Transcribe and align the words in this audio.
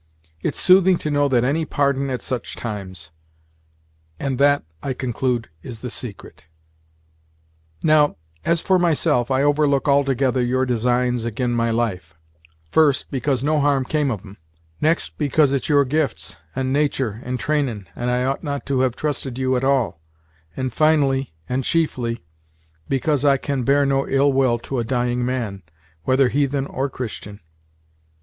It's 0.41 0.59
soothing 0.59 0.97
to 0.97 1.11
know 1.11 1.27
that 1.27 1.43
any 1.43 1.63
pardon 1.63 2.09
at 2.09 2.23
such 2.23 2.55
times; 2.55 3.11
and 4.19 4.39
that, 4.39 4.63
I 4.81 4.93
conclude, 4.93 5.49
is 5.61 5.81
the 5.81 5.91
secret. 5.91 6.45
Now, 7.83 8.15
as 8.43 8.61
for 8.61 8.79
myself, 8.79 9.29
I 9.29 9.43
overlook 9.43 9.87
altogether 9.87 10.41
your 10.41 10.65
designs 10.65 11.23
ag'in 11.23 11.51
my 11.51 11.69
life; 11.69 12.15
first, 12.71 13.11
because 13.11 13.43
no 13.43 13.59
harm 13.59 13.85
came 13.85 14.09
of 14.09 14.21
'em; 14.25 14.37
next, 14.81 15.19
because 15.19 15.53
it's 15.53 15.69
your 15.69 15.85
gifts, 15.85 16.35
and 16.55 16.73
natur', 16.73 17.21
and 17.23 17.39
trainin', 17.39 17.85
and 17.95 18.09
I 18.09 18.23
ought 18.23 18.43
not 18.43 18.65
to 18.65 18.79
have 18.79 18.95
trusted 18.95 19.37
you 19.37 19.55
at 19.55 19.63
all; 19.63 20.01
and, 20.57 20.73
finally 20.73 21.31
and 21.47 21.63
chiefly, 21.63 22.23
because 22.89 23.23
I 23.23 23.37
can 23.37 23.61
bear 23.61 23.85
no 23.85 24.07
ill 24.07 24.33
will 24.33 24.57
to 24.65 24.79
a 24.79 24.83
dying 24.83 25.23
man, 25.23 25.61
whether 26.05 26.29
heathen 26.29 26.65
or 26.65 26.89
Christian. 26.89 27.39